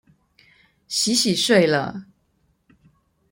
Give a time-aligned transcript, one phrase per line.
[0.87, 2.07] 洗洗睡了